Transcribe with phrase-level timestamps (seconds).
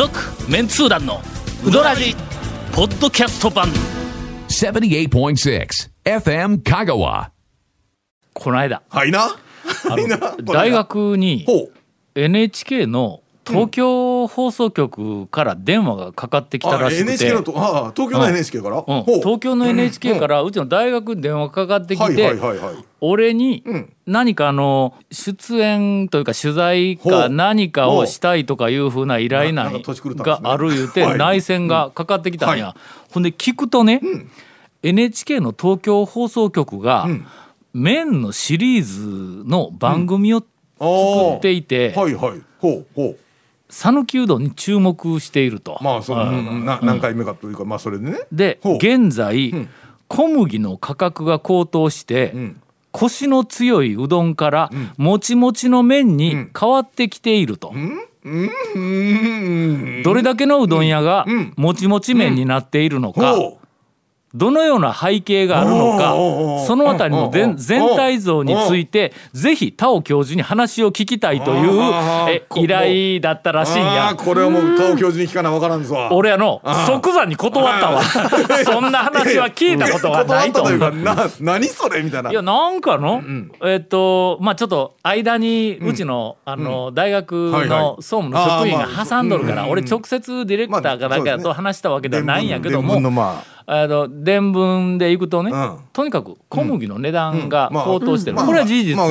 [0.00, 0.18] 続
[0.50, 1.20] メンツー団の
[1.62, 2.16] ウドラジ
[2.72, 3.68] ポッドキャスト版
[4.48, 5.68] 78.6
[6.04, 7.28] FM Kagawa.
[8.32, 9.24] この間はいな。
[9.24, 9.34] あ
[9.90, 10.08] の
[10.54, 11.72] 大学にほう。
[12.14, 13.19] NHK の
[13.50, 18.84] 東京放送局から電話がかかってきたあらしくて、とあ東京の NHK から？
[18.86, 19.04] うん。
[19.04, 22.32] 東京の NHK からうちの大学に電話かかってきて。
[23.00, 23.92] 俺にん。
[24.06, 31.18] 何かあの出演というか取材か何かをしたいとかいうふうな依頼なんがある言うてはい。
[31.18, 32.76] 内線がかかってきたんや、は
[33.12, 34.00] ほんで聞くとね、
[34.82, 37.08] NHK の東京放送局が
[37.72, 38.84] 麺のシリー
[39.42, 42.42] ズの番組を作っていてはいはい。
[42.58, 43.18] ほうほう。
[43.70, 45.78] 讃岐うどんに注目していると。
[45.80, 48.18] まあその、う何回目かというかまあそれでね。
[48.32, 49.54] で現在、
[50.08, 52.60] 小麦の価格が高騰して、ん。
[52.92, 57.72] コシの強いうどんから、もちもちの麺に変わってきていると、
[60.04, 61.24] どれだけのうどん屋が
[61.56, 63.34] もちもち麺になっているのか。
[64.32, 66.14] どのような背景があるのか
[66.66, 67.56] そのあたりの全
[67.96, 71.80] 体像についてぜひ田尾教授に話を聞きたいという
[72.28, 74.14] え依頼だったらしいんや。
[74.16, 76.08] これはもう田尾教授に聞かなわからんぞ。
[76.12, 78.02] 俺あの即座に断ったわ
[78.64, 80.64] そんな話は聞いたことがないと
[81.40, 82.30] 何それみたいな。
[82.30, 83.22] いやなんかの、
[83.64, 87.32] えっとまあちょっと間にうちの,、あの大学
[87.66, 93.00] の総務の職員が挟んどるから、俺直接ディレクターかなんかと話したわけではないんやけども、
[93.86, 95.78] の伝聞で行くとね、うん。
[95.92, 99.04] とにかく小麦の値段がまあ高騰してる、まあこれは事実や、ま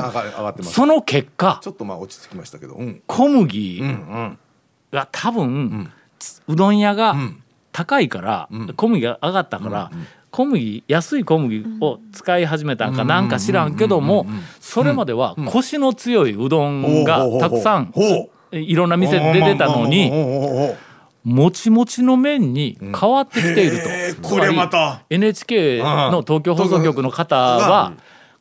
[0.00, 0.72] ます。
[0.72, 2.74] その結果ちょっとまあ落ち着きましたけど。
[2.74, 3.02] うん。
[3.06, 4.38] 小麦うんうん。
[4.92, 5.90] が多分、
[6.48, 7.42] うどん屋がん。
[7.72, 9.90] 高いから、小麦が上がったから、
[10.30, 14.26] 小麦安い小麦を使い始めたんかなんか知らんけども
[14.60, 17.92] それまではコシの強いうどんがたくさん
[18.52, 20.10] いろんな店で出てたのに
[21.24, 23.78] もちもちの麺に変わってきている
[24.22, 24.28] と。
[24.28, 25.02] これまた。
[25.10, 27.92] NHK の東京放送局の方は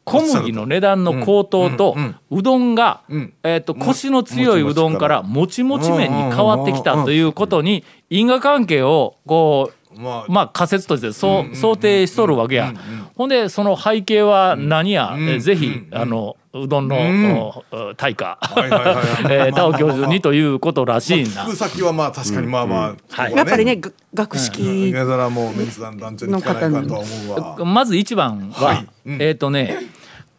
[0.05, 1.95] 小麦の値段の高騰と
[2.31, 3.33] うどんがん。
[3.43, 12.73] えーとコシの強いうどんからもちもち麺に変わってきたということに因果関係をこうまあまあ仮説としてそう想定しとるわけや。
[13.15, 19.05] ほんでその背景は何や、えーぜひあのうどんの、お大家、はいはいはいはい。
[19.29, 21.55] えー田尾教授にということらしいんだ聞く。
[21.55, 23.33] 先はまあ確かにまあまあ、はい。
[23.33, 24.61] やっぱりね、が学識
[24.91, 27.07] 梅皿もメンツ団団長に聞かないかとは思
[27.57, 27.65] うわ。
[27.65, 28.87] まず一番は、はい。
[29.05, 29.21] うん。
[29.21, 29.77] えっ、とね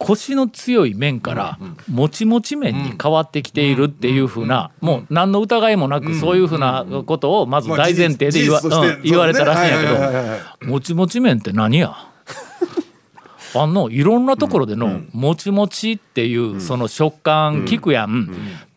[0.03, 8.61] コシの強い麺からもちもち麺に変わってきているっていうふうなもう何の疑いもなくそういうふうなことをまず大前提で言わ,、
[9.03, 11.93] 言われたらしいんやけどもちもち麺って何や？
[13.53, 18.27] あのいろんなところでのもちもちっていうその食感聞くやん、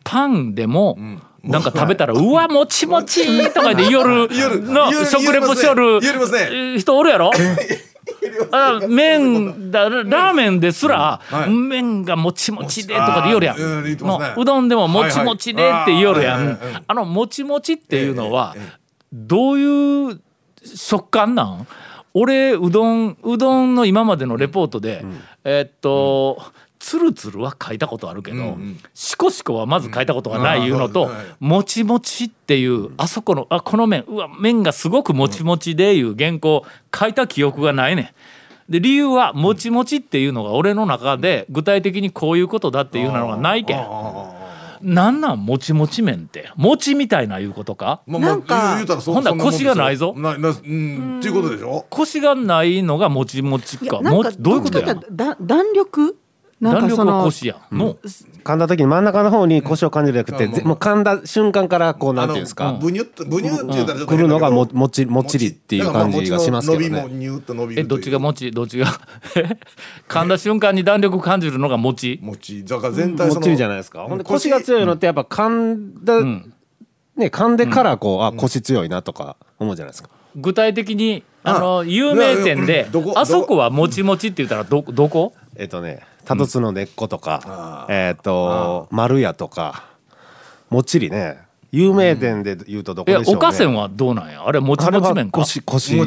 [0.03, 0.99] パンでも
[1.43, 4.27] なんか食べたら「うわもちもち!」とかで夜
[4.61, 5.99] の食レポしよる
[6.77, 7.31] 人おるやろ？
[8.51, 11.49] あ麺だ ラーメンですら、はい。
[11.49, 14.67] 麺がもちもちでとかで言おるやん、うどん。
[14.69, 18.55] でももちもちでって言おるやん、あのもちもちっていうのは
[19.11, 20.19] どういう
[20.63, 21.67] 食感なん。
[22.13, 23.17] 俺うどん。
[23.23, 23.75] うどん。
[23.75, 25.05] の今までのレポートで、
[25.43, 26.41] えーっと、
[26.85, 28.57] つるつるは書いたことあるけど、
[28.93, 31.09] しこしこはまず書いたことがないいうのと、う
[31.43, 31.47] ん。
[31.47, 36.63] もちもちっていうあそこのあこの麺うわ麺がすごくもちもちでいう原稿
[36.95, 38.13] 書いた記憶がないね
[38.69, 38.71] ん。
[38.71, 43.83] で理由はもちもちっていうのが俺の中で具体的にこういうことだっていうのがないけん。
[44.83, 46.51] なんなんもちもち麺って。
[46.55, 48.03] 餅みたいないうことか？
[48.05, 50.13] まあまあなんか言うたらそほんな腰がないぞ。
[50.15, 51.87] ななうんっていうことでしょ？
[51.89, 54.01] コシがないのがもちもちか。
[54.01, 54.95] もどういうことや？
[55.41, 56.15] 弾力
[56.61, 57.77] 弾力はコシやん。
[57.77, 57.97] の、
[58.43, 66.89] 噛んだ時に真ん中の方に腰を感じるじゃなくて、ぜもう噛んだ瞬間からこうなんていうんですか、ブニュッとブニュッって言うたらちょっと来るのがももちもっちりっていう感じがしますけどね。
[66.89, 68.87] だからまあ餅の伸びもニューッと伸びるえどっちがもちどっちが？
[70.07, 72.19] 噛んだ瞬間に弾力感じるのがもち。
[72.21, 76.45] 餅だから全体そのもっちりじゃないですか、ほんで腰が強いのってやっぱ噛んだ、ね
[77.17, 80.09] 噛んでからこう、あ腰強いなとか思うじゃないですか。
[80.37, 85.33] 具体的にあのあ有名店であそこはもちもちって言ったらどどこ？
[85.57, 89.85] えっ、とねタトツの根っことか、えっ、と丸屋とか
[90.69, 91.39] もっちりね
[91.71, 94.45] 有名店で言うとどこえでしょうね、おかせんはどうなんや？
[94.45, 95.39] あれもちもち麺か？
[95.39, 96.05] 腰腰も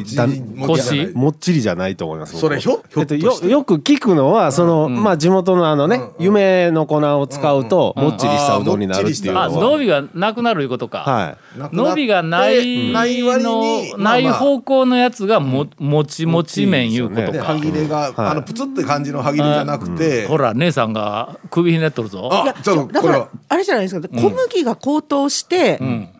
[0.66, 1.06] 腰？
[1.14, 2.40] もっちりじゃないと思います僕。
[2.40, 11.36] それひょひょえっと、よよく聞くのはその、まあ地元のあのね、夢の粉を使うと、もっちりしたうどんになるっていうのは、あ伸びがなくなるいうことか、は
[11.70, 11.76] い。
[11.76, 14.14] 伸びがないない割のにまあまあ。
[14.14, 22.30] ない方向のやつがももちもち麺いうことでか、歯切れが、あのプツって感じの歯切れじゃなくて、ほら姉さんが首ひねっとるぞ。
[22.32, 23.28] あちょっとだからこれは。
[23.48, 24.08] あれじゃないですか。
[24.08, 25.78] 小麦が高騰して、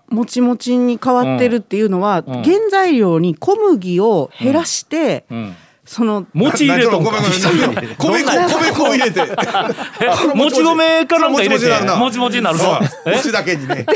[0.09, 2.25] もちもちに変わってるっていうのは、ん。
[2.43, 5.55] 原材料に小麦を減らして、ん。
[5.85, 7.13] その餅入れとんか。
[7.99, 9.23] 米粉米粉 を入れて。
[9.25, 11.67] えもち米かなんか入れて。
[11.67, 13.15] ももちちもちになるぞそう。
[13.15, 13.87] 餅だけにね。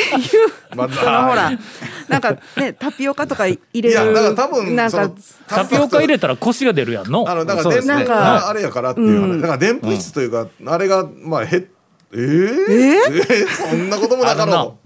[0.74, 1.52] まそのほら。
[2.08, 3.90] なんかねタピオカとか入れる。
[3.90, 5.10] いやだから多分なんか
[5.46, 7.28] タピオカ入れたらコシが出るやんの。
[7.28, 7.96] あのだからそうですね。
[7.96, 9.40] でんぷんがあれやからっていう話。
[9.42, 11.64] だからでんぷん質というかあれがまあ減っ
[12.12, 13.46] えー、えー？
[13.48, 14.78] そんなこともなかろ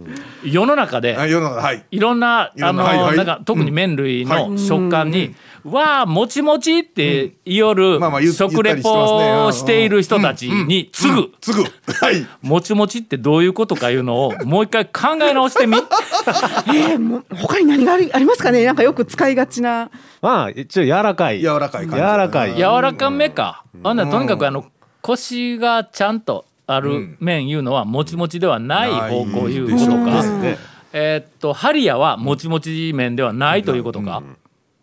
[0.44, 1.84] 世の中でうはい世の中はい。
[1.90, 3.16] いろんな、あの、はいはい。
[3.16, 5.34] なんか、特に麺類うんの食感に、
[5.64, 11.12] わあ、もちもちって言おるまあまあ言う食レポをしている人たちに次。
[11.12, 11.62] ぐ、すぐ。
[11.62, 12.26] はい。
[12.42, 15.76] もちもちってどういうことかいうのを、もう一回考え直してみ。
[16.72, 18.64] えー、もう他に何がありありますかね？
[18.64, 19.90] なんかよく使いがちな。
[20.22, 21.40] まあ一応柔らかい。
[21.40, 21.96] 柔らかい感じ。
[21.96, 22.54] 柔らかい。
[22.54, 23.64] 柔らかめか。
[23.82, 24.66] ほんならとにかくあの、
[25.02, 30.22] コシがちゃんとある麺いうのは、もちもちではない方向いうことか。
[30.40, 30.58] ね。
[30.92, 34.22] えーっと、ハリヤはもちもち麺ではないということか。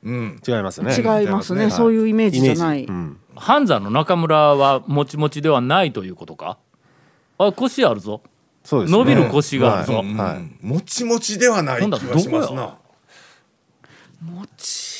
[0.03, 0.41] うん。
[0.47, 0.95] 違いますね。
[0.95, 3.17] 違いますね、はいそういうイメージじゃない、うん。
[3.35, 6.57] 半山の中村はもちもちではないということか。
[7.37, 8.21] あ腰あるぞ。
[8.63, 8.97] そうですね。
[8.97, 10.13] 伸びる腰があるぞ、はい。
[10.13, 10.65] はい。
[10.65, 12.77] もちもちではない気がしますな。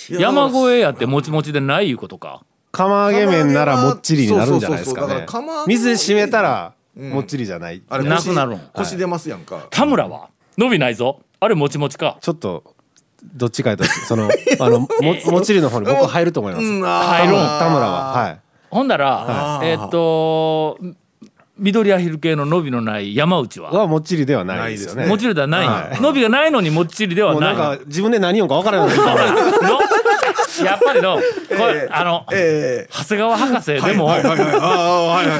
[0.10, 5.28] 山越えやってもちもちでないいうことか釜揚げ麺ならもっちりになるんじゃないですかね。
[5.68, 8.62] 水で締めたらもっちりじゃない、あれ腰なくなるん。
[8.74, 9.68] 腰出ますやんか。
[9.70, 10.30] 田村は？
[10.58, 11.22] 伸びないぞ。
[11.40, 12.18] あれもちもちか。
[12.20, 12.64] ちょっと
[13.36, 14.28] どっちかとその
[14.60, 14.88] あのも
[15.32, 18.12] もっちりの方に僕入ると思います、入るん田村は。
[18.12, 18.40] はい。
[18.72, 20.80] ほんなら、はいえーっと
[21.56, 23.72] 緑アヒル系の伸びのない山内は？
[23.72, 25.06] はもっちりではないですよね。
[25.06, 26.02] もちろんではない、はい。
[26.02, 28.98] 伸びがないのにもっちりではもうなないんか自分で何をか分からない。
[28.98, 29.04] の
[30.66, 31.26] やっぱりのこれ、
[31.84, 34.08] えーあの、え長谷川博士えでも、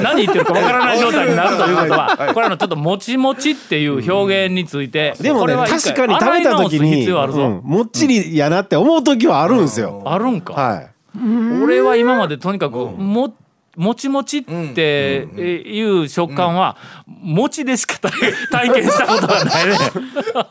[0.02, 7.08] 何言ってるかわからない状態になるということは、はいこれあのちょっともちもちっていう表現について、でも確かに食べた時に、
[7.62, 10.54] もっちりやなって思う時はあるんですよ、あるんか。
[10.54, 10.90] はい。
[11.62, 13.32] 俺は今までとにかくも
[13.76, 16.76] もちもちっていう食感は
[17.06, 18.12] 餅でしか体
[18.70, 19.78] 体験したことがないね。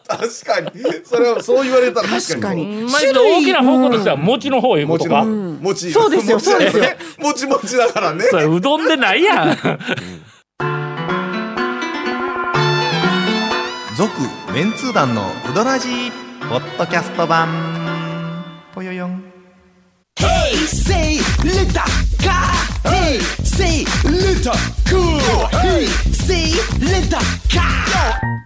[0.07, 0.71] 確かに。
[1.05, 2.87] それはそう言われたら確かに。
[2.87, 3.13] 確かに。
[3.13, 5.23] まあ大きな方向としては餅の方いうことか。
[5.23, 6.85] もちろんもちそうですよそうですよ。
[7.19, 8.25] もちもちだからね。
[8.29, 9.57] それうどんでないやん。
[13.95, 14.11] 続
[14.53, 15.21] メンツー団の
[15.51, 16.11] ウドラジー
[16.49, 17.47] ポッドキャスト版。
[18.73, 19.23] ぽよよん。
[20.65, 22.12] Say little car.
[22.83, 24.53] Hey, say little
[24.89, 25.19] cool.
[25.61, 27.19] Hey, say little
[27.49, 27.63] car.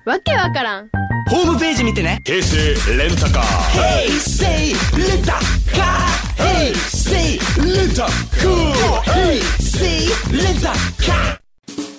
[0.05, 0.89] わけわからん
[1.29, 2.21] ホームページ見てね。
[2.25, 2.57] 平成
[2.97, 3.43] レンタカー。
[3.73, 5.33] Hey, say little
[5.73, 6.07] car.
[6.37, 8.05] Hey, say little
[8.41, 8.73] cool.
[9.03, 11.39] Hey, say little car.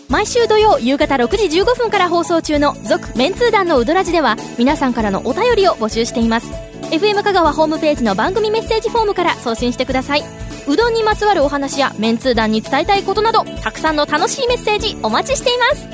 [0.09, 6.51] 毎週土曜夕方6時15分から放送中の「続・メンツー団のウドラジ」では皆さんからのお便りを募集しています
[6.91, 10.25] FM 香川ホームページの番組メッセージフォームから送信してください
[10.69, 15.89] うどんにまつわるお話やメンツー団に伝えたいことなどたくさんの楽しいメッセージお待ちしています。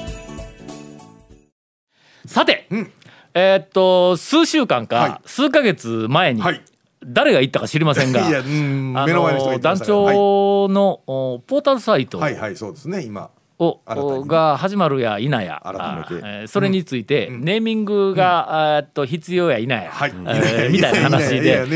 [2.27, 2.67] さて、
[3.35, 5.29] えーっと数週間か、はい。
[5.29, 6.61] 数ヶ月前に、はい。
[7.07, 8.21] 誰が言ったか知りませんが
[9.61, 9.97] 団したから。
[9.99, 13.31] はい長の、おポータルサイトはいはいそうですね今
[13.65, 15.63] を、が始まるや否や。
[16.47, 20.11] それについて、ネーミングが、えーっと必要や否や、はい。
[20.11, 21.67] えーみたいな話で。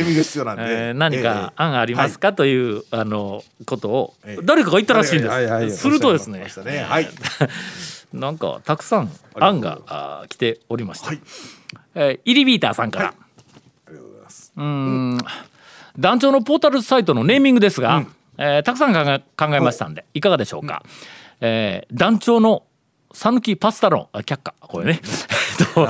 [0.94, 5.78] 何か案ありますかかという、あのことをええ誰かが言ったらしいんです。
[5.78, 6.46] するとですね。
[8.12, 11.08] なんかたくさん案が来ておりました。
[11.08, 11.20] はい。
[11.94, 13.14] えーイリビーターさんから、
[15.98, 18.06] 団長のポータルサイトのネーミングですが、
[18.38, 20.20] えーたくさん考え考えましたんでい。
[20.20, 20.82] かがでしょうか、
[21.40, 22.64] えー団長の
[23.12, 24.54] 讃岐パスタ論あ却下。
[24.60, 25.00] これね。
[25.74, 25.88] と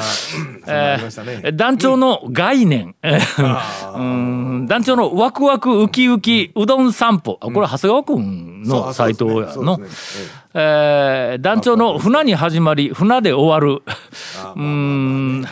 [0.67, 2.95] えー団長の概念。
[3.03, 3.93] えー。
[3.93, 4.03] うー
[4.63, 4.67] ん。
[4.67, 7.39] 団長のワクワクウキウキうどん散歩。
[7.41, 10.31] あこれ長谷川君のサイトやの、そうですね。
[10.55, 13.83] えー団長の船に始まり船で終わる。
[14.55, 15.47] うーん。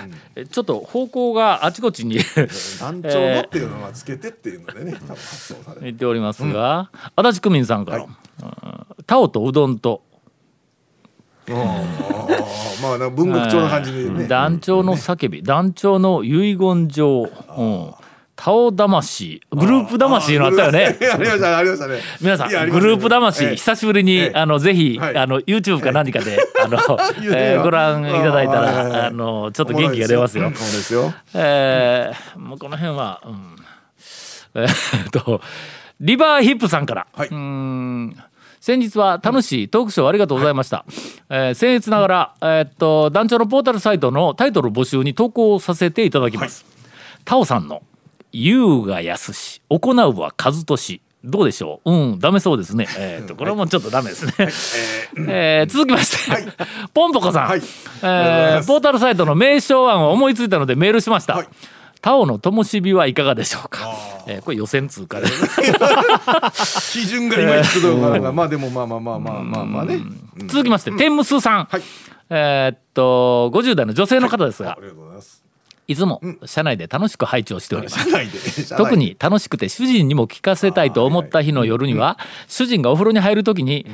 [0.50, 2.18] ちょっと方向があちこちに。
[2.80, 4.92] 団長のっていうのはつけてっていうのでね。
[4.92, 5.80] 多分発想される。
[5.82, 8.06] 言っておりますが、足立区民さんから、はい。
[8.06, 8.16] うん
[9.06, 10.02] タオとうどんと。
[11.48, 11.54] ま
[12.94, 14.26] あ文学調な感じでね。
[14.26, 17.94] 団長の叫び、団長の遺言状、うん、
[18.34, 19.40] タオ魂。
[19.50, 20.96] グループ魂のあったよね。
[21.00, 21.50] ありました。
[21.50, 22.00] ねありましたね。
[22.20, 23.56] 皆さんグループ魂、ええ。
[23.56, 24.32] 久しぶりに、ええ。
[24.34, 25.16] あのぜひ、はい。
[25.16, 26.78] あの YouTube か何かで あの、
[27.32, 30.44] えーご覧いただいたらあのちょっと元気が出ますよ。
[30.44, 31.14] そうですよ。
[31.34, 33.56] えーもうこの辺は、うん、
[34.62, 35.40] えーっと
[36.00, 37.28] リバーヒップさんから、はい。
[37.28, 38.16] うーん
[38.66, 40.84] 先日は楽しいトークショーありがとうございました、
[41.30, 46.66] えー僭越ながら、えーっと団長のポータルサイトのタイトル募集に投稿させていただきます、
[47.24, 47.84] タオさんの
[48.32, 51.92] 「優雅康し行うは和俊」どうでしょう？
[51.92, 52.88] うんダメそうですね。
[52.98, 54.32] えーっとこれもちょっとダメですね、
[55.30, 56.52] えー続きまして、
[56.92, 57.62] ポンポコさん、はい。
[58.02, 61.46] えーポータルサイトの名称案を思いついたのでメールしました、はい
[62.00, 63.92] タオの灯火はいかがでしょうか、
[64.26, 65.26] えーこれ予選通過で
[66.92, 68.10] 基準がいまいちどうか。
[68.10, 70.00] なんかまあでもまあまあまあまあまあまあね。
[70.48, 71.82] 続きまして、天むすさん、はい。
[72.30, 75.46] えーっと50代の女性の方ですが、ありがとうございます。
[75.88, 83.86] いつも車内で楽しく拝聴しております、特に楽しくて主人にも聞かせたいと思った日の夜には主人がお風呂に入る時に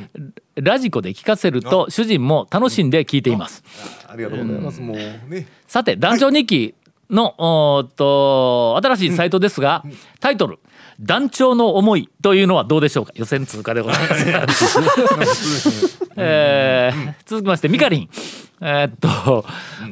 [0.55, 3.63] ラジコで聞かせると主人も楽しんで聞いています。
[4.09, 4.81] ありがとうございます。
[4.81, 5.47] もうね。
[5.67, 6.75] さて団長日記
[7.13, 9.85] の、おーっと新しいサイトですが、
[10.21, 10.59] タイトル
[11.01, 13.13] 「団長の思い」というのはどうでしょうか？
[13.15, 15.99] 予選通過でございます。
[16.17, 18.09] えー続きましてミカリン。
[18.65, 19.45] えーっと、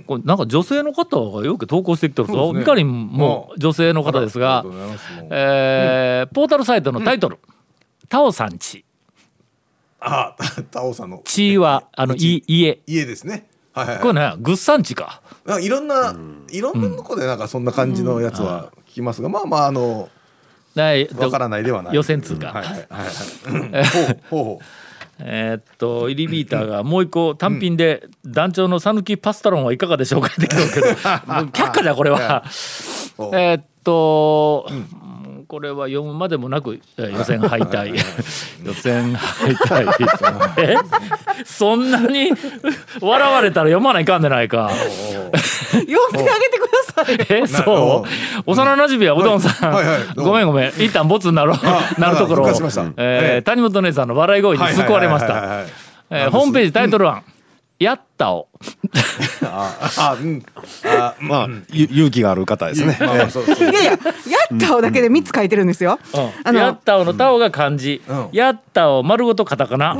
[0.06, 2.60] これなんか女性の方がよく投稿してきてるぞ、そうですね。
[2.60, 4.64] ミカリンも女性の方ですが
[5.30, 7.38] えーポータルサイトのタイトル
[8.08, 8.84] 「タオさんち」
[10.00, 10.34] あ
[10.70, 12.78] タオさんの「ち」はあのい家。
[12.86, 13.46] 家ですね。
[13.72, 14.02] はいはいはい。
[14.02, 15.20] これねグッサンチか。
[15.44, 16.14] なんかいろんな、
[16.50, 20.08] いろんなとこでなんかそんな感じのやつは聞きますが、まあまああの
[20.74, 21.94] ねわからないではない。
[21.94, 22.48] 予選通過。
[22.48, 23.72] はいはいはい。
[23.72, 23.84] はい。
[23.84, 24.60] ほうほうほ
[25.22, 30.86] えーっとイリビーターがもう一個単品で団長の讃岐パスタロンはいかがでしょうかって来てるけど
[31.52, 32.42] 却下じゃこれは。
[32.44, 34.66] えーっと、
[35.50, 37.88] これは読むまでもなくえー予選敗退。
[38.64, 39.84] 予選敗退。
[40.62, 40.76] え？
[41.44, 42.32] そんなに
[43.00, 44.70] 笑われたら読まないかんでないか。
[45.72, 47.26] 呼んであげてください。
[47.42, 48.04] えそ
[48.46, 48.50] う？
[48.50, 49.84] 幼馴染はうどんさん、はい。
[49.84, 49.94] はい。
[49.96, 50.68] はいごめんごめん。
[50.68, 51.58] 一旦ボツになろう。
[51.64, 52.46] あなるところを。
[52.46, 52.82] 復活しました。
[52.82, 52.90] えー
[53.34, 53.42] ええ。
[53.42, 55.64] 谷本姉さんの笑い声に救われました。
[56.30, 57.22] ホームページタイトル案
[57.80, 58.48] 「やったを
[59.42, 60.44] あうん。
[60.84, 61.28] あうん。
[61.28, 62.94] まあゆ勇気がある方ですね。
[63.00, 65.98] まあまあそうそういやいや、やったをだけで三つ書いてるんですよ。
[66.44, 68.28] あのやったおのたおが漢字、うん。
[68.32, 69.96] やったお丸ごとカタカナ、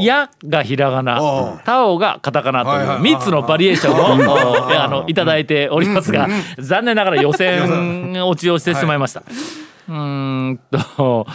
[0.00, 1.14] やがひらがうな
[1.54, 1.60] ん。
[1.64, 6.28] たおがカタカナとはいう3つのバリエーションをおあのいただいておりますが
[6.58, 9.22] 残念ながら予選落ちをしてしまいました。
[9.88, 11.26] うーんと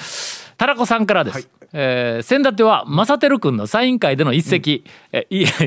[0.59, 1.35] タラコさんからです。
[1.35, 1.45] はい。
[1.71, 5.25] えー、先立ては正輝君のサイン会での一席、え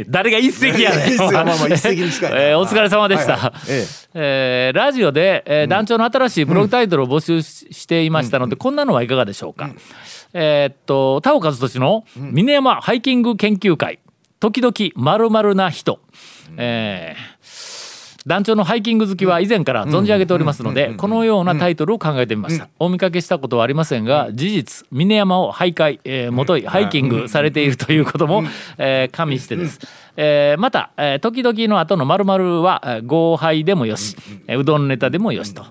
[0.09, 1.15] 誰が一席やねん。
[1.15, 2.43] いやいや一席まあまあ一席に近いな。
[2.43, 3.53] えーお疲れ様でした、はいはい。
[3.69, 4.73] ええ。
[4.75, 9.71] ーラジオで、えー団長の新しいブログタイトルを募集ししていましたので、こんなのはいかがでしょうか、
[10.35, 13.99] えーっと田尾和俊の峰山ハイキング研究会。
[14.41, 16.01] 時々まるまるな人、
[16.59, 17.72] えー
[18.27, 22.69] 団長のハイキング好きは以前から存じ上げておりますのでこのようなタイトルを考えてみました。
[22.79, 28.45] お見かけしたことはありませんが事実峰山を徘徊、えーもといハイキングされているということも、
[28.79, 29.81] えー加味してです、
[30.17, 34.17] えーまた、えー時々の後の〇〇はえー合杯でもよし、
[34.47, 35.65] えーうどんネタでもよしと、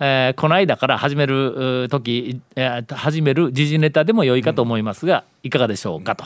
[0.00, 6.24] えーこの間から始める時、えー始める時事ネタでも良いかと思いますが、いかがでしょうかと、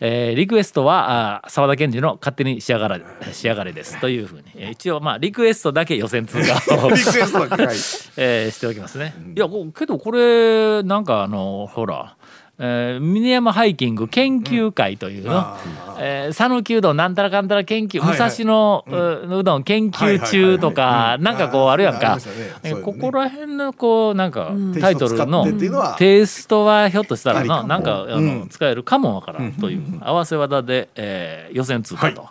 [0.00, 3.00] えーリクエストは澤田研二の勝手に仕上がら
[3.32, 7.76] 仕上がれですというふうに、えー一応まあリクエストだけ予選通過を リクエストだけはい。
[8.16, 9.14] えーしておきますね。
[9.36, 12.16] いやけどこれなんかあのほら。
[12.58, 15.56] えー、峰山ハイキング研究会というの。
[15.98, 18.30] えー讃岐、うどんなんたらかんたら研究、はいはい。
[18.30, 18.84] 武蔵野、
[19.28, 21.22] ううどん研究中とか、はいはいはいはい。
[21.22, 22.18] なんかこうあるやんか。
[22.62, 22.74] ね。
[22.74, 22.80] ね。
[22.82, 28.48] ここら辺のこうなんかタイトルのテイストはテイストはひょっとしたらななんかあの、うん。
[28.48, 32.28] 使えるかもわからんという合わせ技で、えー予選通過と、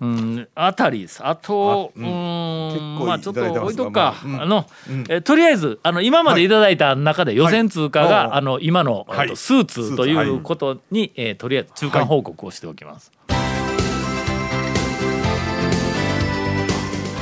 [0.00, 1.20] うんあたりです。
[1.24, 4.66] あとうあうんまあちょっと置いとくか、まあうんあの、
[5.08, 8.28] えーとりあえずあの今までいただいた中で予選通過が、はい。
[8.32, 9.28] あの今の、はい。
[9.28, 13.10] えっとスーツということに、えーとりあえず中間報告をしておきます。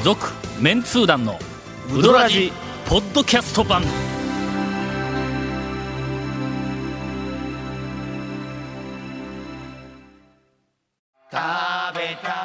[0.03, 0.27] 続、
[0.61, 1.39] メンツー団の
[1.97, 2.53] ウドラジ
[2.87, 3.83] ポッドキャスト版。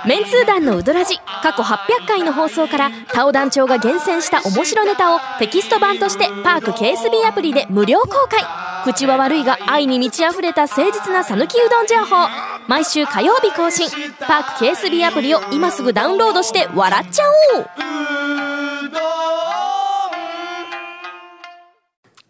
[0.05, 8.43] メンツー団のウドラジ過去800回の放送からタオ団長が厳選した面白ネタをテキスト版としてパーク KSB アプリで無料公開。
[8.83, 12.27] 口は悪いが愛に満ち溢れた誠実な讃岐うどん情報。
[12.67, 13.89] 毎週火曜日更新。
[14.19, 17.23] パーク KSB アプリを今すぐダウンロードして笑っちゃ
[17.57, 17.65] おう。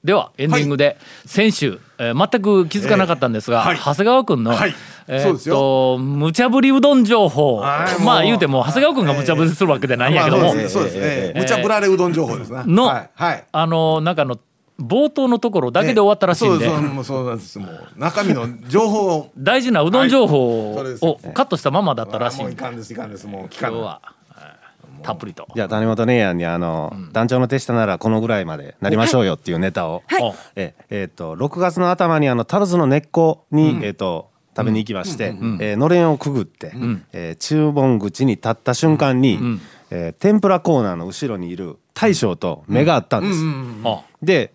[0.03, 3.77] ではエンディングで、先週、えー全く気づかなかったんですが、えーはい。
[3.77, 4.75] 長谷川君の、はい
[5.07, 7.61] えーっそうですと無茶ぶりうどん情報。
[8.03, 11.33] まあ言うても長谷川君が無茶ぶりするわけでないんやけども、まあそうですね。
[11.35, 13.43] 無茶ぶられうどん情報ですねのはいはい。
[13.51, 14.37] あのなんかあの
[14.79, 17.59] 冒頭のところだけで終わったらしいんで、そうそうなんです。
[17.59, 19.31] もう中身の情報を。
[19.37, 22.41] 大事なうどん情報をカットしたままだったらしい。
[22.41, 23.27] もういんでかんですいかんです。
[23.27, 23.79] もう聞かない。
[23.79, 25.47] 今日はえーたっぷりと。
[25.53, 30.33] じゃあ谷本姉やんにあの、団長の手下ならこのぐらいまでなりましょうよっていうネタを、はい。
[30.55, 36.71] ええーと6月の頭にあのタルズの根っこに、えー、と食べに行きまして、えーのれんをくぐって、
[37.11, 39.39] えー注文口に立った瞬間に、
[39.89, 43.39] えー天ぷらコーナーの後ろにいる大将と目が合ったんです、
[43.85, 44.01] あ。
[44.21, 44.53] で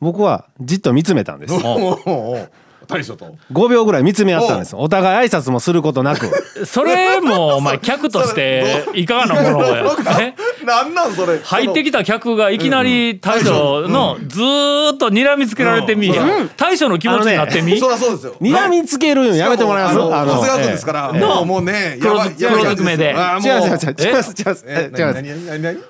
[0.00, 1.54] 僕はじっと見つめたんです。
[1.54, 2.48] おおおお
[2.88, 3.36] 大将と。
[3.52, 4.74] 5秒ぐらい見つめ合ったんです。
[4.74, 6.30] お互い挨拶もすることなく。
[6.64, 10.34] それもお前客としていかがなものやね
[10.64, 11.38] なんなんそれ？
[11.38, 16.12] 入ってきた客がいきなり大将のずーっと睨みつけられてみ
[16.56, 17.78] 大将の気持ちになってみ？
[17.78, 18.34] そりゃそうですよ。
[18.40, 21.20] 睨みつけるんやめてもらいます長谷川君ええですからええ。
[21.20, 23.14] もうもうね黒ずくめで。
[23.14, 24.10] 違う違う違う違
[24.50, 25.84] う違う違う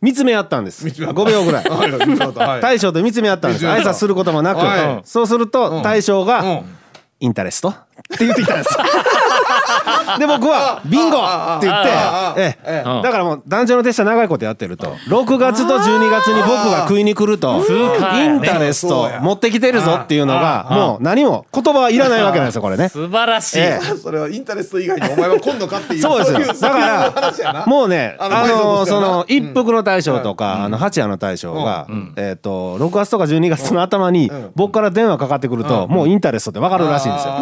[0.00, 0.86] 見つめ合ったんです。
[0.86, 1.60] 5秒ぐら
[2.58, 2.60] い。
[2.60, 3.66] 大将と見つめ合ったんです。
[3.66, 5.00] 挨拶することもなく、はい。
[5.04, 6.60] そうすると大将がうん
[7.20, 7.74] 「インタレスト?」
[8.14, 8.76] って言ってきたんです
[10.18, 11.18] で僕は「ビンゴ!」
[11.58, 11.90] って言って
[12.36, 22.88] ええええだからもう団長の手下長いことやってると6月と12月に僕が食いに来るとーインタレスト持ってきてるぞっていうのがもう何も言葉はいらないわけなんですよこれね。
[22.88, 27.12] 素晴らしい、ええそれはインタレスト以外にお前は来んのかっていうそうですよいだか
[27.52, 31.86] らもうねあのその一服の大将とかあの八夜の大将が
[32.16, 37.34] えっと6月とか12月の頭に僕から電話かかってくるともうインタレストって分かるらしいんですよ。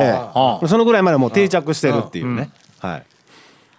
[0.00, 0.30] あえ。
[0.34, 2.50] あえそのぐらいまでもう定着してるっていうね。
[2.80, 3.04] はい。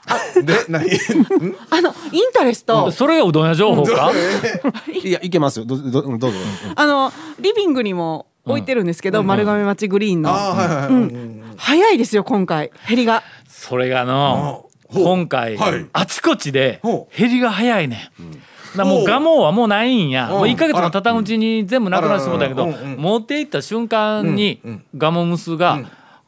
[0.43, 0.89] で何？
[1.69, 4.11] あのインタレスト、それがうどん屋情報か？
[4.91, 5.65] いやいけますよ。
[5.65, 6.37] どどどうぞ。
[6.75, 10.87] あのリビングにも置いてるんですけど、丸亀町グリーンの、あーはいはいはい。
[10.87, 11.43] うん。
[11.57, 12.71] 早いですよ今回。
[12.87, 13.23] 減りが。
[13.47, 15.85] それがの今回、はい。
[15.93, 18.77] あちこちでほ減りが早いねん。
[18.77, 20.37] だもう蒲生はもうないんや、うん。
[20.39, 24.59] もう1か月も経たんうちに全部なくなってしもうたけど、持っていった瞬間に
[24.97, 25.79] 蒲生娘が、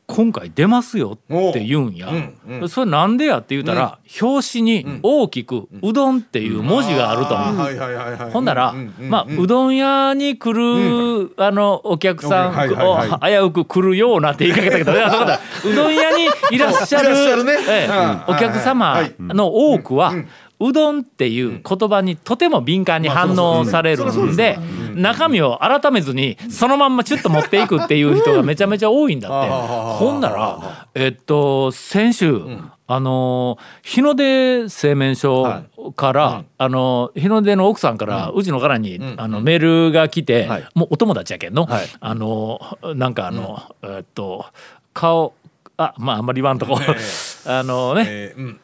[0.05, 2.13] 今回出ますよって言うんや、う。
[2.13, 2.69] んうん。
[2.69, 8.31] それなんでやって言うたら、表紙に大きく「うどん」っていう文字があると、あーはいはいはいはい。
[8.31, 13.37] ほんなら、うんうんまあ、うどん屋に来る、あのお客さんはいはいはい。
[13.37, 17.53] を危うく来るようなって言い かけたけどうどん屋にいらっしゃる ね。
[17.69, 18.35] ええうん。
[18.35, 20.13] お客様の多くは、
[20.59, 24.57] うどんっていう言葉にとても敏感に反応されるんで
[24.95, 29.49] 中身を改めずにそのまんまチュッと持っていくっていう人がめちゃめちゃ多いんだって。
[29.99, 32.41] ほんならえっと先週
[32.85, 35.63] あの日の出製麺所
[35.95, 40.65] からあの日の出の奥さんからうちのからにあのメールが来てはい。
[40.75, 41.85] もうお友達やけんのはい。
[41.99, 42.59] あの
[42.95, 44.45] なんかあのえっと
[44.93, 45.33] 顔
[45.77, 46.77] あまああんまり言わんとこ。
[47.45, 48.05] あのね。
[48.07, 48.59] えーうん。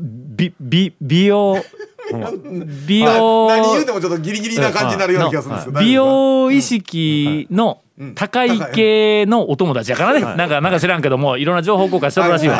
[0.00, 1.56] 美美美容
[2.86, 3.48] 美まあ容。
[3.48, 7.80] 何言うてもちょっとギリギリな感じになるような気がするんですけど美容意識の
[8.14, 11.44] 高い系のお友達やからね、なんかなんか知らんけどもい。
[11.44, 12.56] ろんな情報交換してるらしいわ、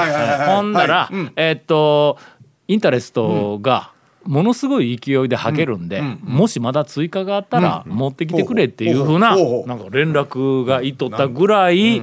[0.56, 2.18] ほんなら、えっと
[2.66, 3.92] インタレストが
[4.24, 12.02] ものすごい勢いではけるんで、もしまだ追加があったら持ってきてくれっていうふうななんか連絡がいっとったぐらい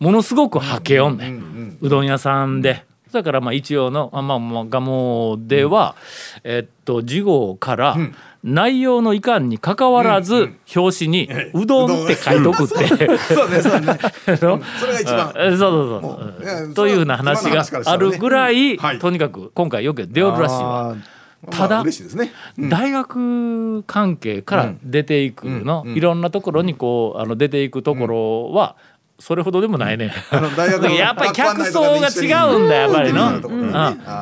[0.00, 1.30] ものすごくはけよんね。
[1.30, 1.78] ん。
[1.80, 2.84] うどん屋さんで。
[3.12, 5.94] だからまあ一応のあまあまあ蒲生では、
[6.44, 7.96] えっと次号から
[8.42, 12.86] 内容のいかんにかかわらず表紙に「うどん」って書いとくって。
[13.34, 13.82] そうねそう
[14.36, 15.32] それが一番。
[15.36, 16.74] えそうそうそう。
[16.74, 20.96] というふうな話があるぐらい、とにかく今回よく出おるらしいわ。
[21.50, 21.84] ただ
[22.56, 28.76] 大学関係から出ていくの、いろんなところにこうあの出ていくところは
[29.22, 30.12] それほどでもないね。
[30.32, 33.40] あの大学の やっぱり客層が違うんだやっぱりの。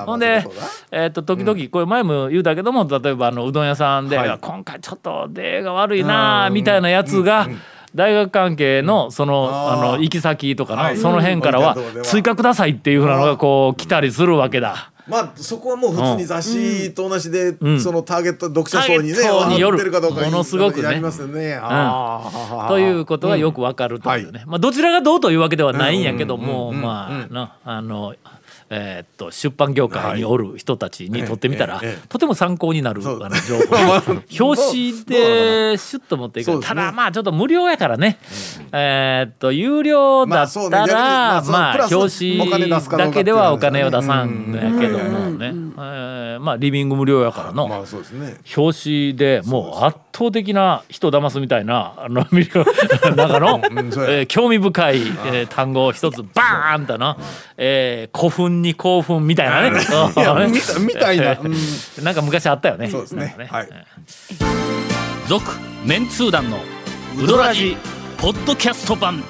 [0.04, 0.44] ほんで
[0.92, 4.38] えっと時々これ前も言うたけども例えばあのうどん屋さんではい。
[4.38, 7.48] 今回ちょっと出が悪いなあみたいなやつが
[7.94, 10.96] 大学関係のそのあの行き先とかはい。
[10.96, 14.89] のその辺からはうん追加くださいっていうふうなのがこう来たりするわけだ。
[15.06, 17.80] まあそこはもう普通に雑誌と同じで、ん。
[17.80, 21.00] そのターゲット読者層にね合ってるかどうかものすごくね。
[21.00, 21.58] ますよね。
[21.60, 22.68] あー。
[22.68, 28.14] ということがよくわかるというね、まあどちらがどうというわけではないんやけども、まあのあの
[28.72, 33.74] えーっと出版業界におる人たちにとってみたら、ええええとても参考になるあの情報。
[34.46, 36.58] 表紙でシュッと持っていく、ね。
[36.62, 38.18] ただまあちょっと無料やからね、
[38.72, 40.78] えーっと有料だったら、まあそうね。
[40.92, 44.54] まあまあ表紙だけではお金を出さ話ん。
[44.54, 47.66] やけどもね、えーまあリビング無料やからの。
[47.66, 48.36] まあそうですね。
[48.56, 53.78] 表紙でもう圧倒的な人騙すみたいなあの 中の、うん。
[53.78, 54.98] えー興味深い、
[55.32, 57.16] えー単語を一つバーンとな、
[57.62, 59.78] えー古墳に興奮みたいなね。
[60.50, 61.38] みたみたいな。
[61.38, 61.54] うん。
[62.02, 62.88] なんか昔あったよね。
[62.88, 63.34] そうですね。
[63.38, 63.68] なんかはい。
[65.28, 65.44] 続
[65.84, 66.58] メンツー団の
[67.18, 67.76] ウドラジ
[68.16, 69.22] ポッドキャスト版。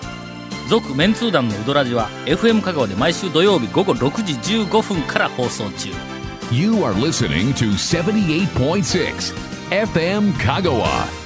[0.69, 5.91] 続メンツー団のウドラジは FM 香川で毎週土曜日午後6時15分から放送中。
[6.53, 9.35] You are listening to 78.6
[9.71, 11.20] FM Kagawa.